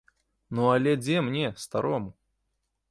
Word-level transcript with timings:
Ну 0.59 0.63
але 0.77 0.95
дзе 1.03 1.17
мне, 1.27 1.45
старому? 1.67 2.11